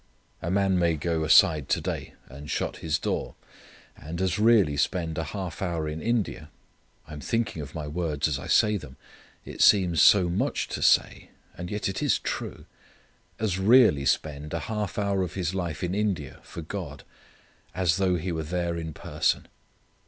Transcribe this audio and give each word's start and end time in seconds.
A 0.41 0.49
man 0.49 0.79
may 0.79 0.95
go 0.95 1.23
aside 1.23 1.69
to 1.69 1.79
day, 1.79 2.15
and 2.27 2.49
shut 2.49 2.77
his 2.77 2.97
door, 2.97 3.35
and 3.95 4.19
as 4.19 4.39
really 4.39 4.75
spend 4.75 5.19
a 5.19 5.25
half 5.25 5.61
hour 5.61 5.87
in 5.87 6.01
India 6.01 6.49
I 7.05 7.13
am 7.13 7.19
thinking 7.21 7.61
of 7.61 7.75
my 7.75 7.85
words 7.87 8.27
as 8.27 8.39
I 8.39 8.47
say 8.47 8.77
them, 8.77 8.97
it 9.45 9.61
seems 9.61 10.01
so 10.01 10.27
much 10.27 10.67
to 10.69 10.81
say, 10.81 11.29
and 11.55 11.69
yet 11.69 11.87
it 11.87 12.01
is 12.01 12.17
true 12.17 12.65
as 13.37 13.59
really 13.59 14.05
spend 14.07 14.55
a 14.55 14.61
half 14.61 14.97
hour 14.97 15.21
of 15.21 15.35
his 15.35 15.53
life 15.53 15.83
in 15.83 15.93
India 15.93 16.39
for 16.41 16.63
God 16.63 17.03
as 17.75 17.97
though 17.97 18.15
he 18.15 18.31
were 18.31 18.41
there 18.41 18.75
in 18.77 18.93
person. 18.95 19.47